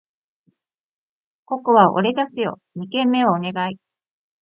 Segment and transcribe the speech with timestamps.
[1.45, 2.57] ここは俺出すよ！
[2.73, 3.77] 二軒目はお願い